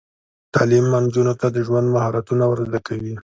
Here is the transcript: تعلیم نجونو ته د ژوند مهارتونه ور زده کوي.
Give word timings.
تعلیم 0.53 0.85
نجونو 1.03 1.33
ته 1.39 1.47
د 1.51 1.57
ژوند 1.67 1.87
مهارتونه 1.95 2.43
ور 2.47 2.59
زده 2.67 2.79
کوي. 2.87 3.13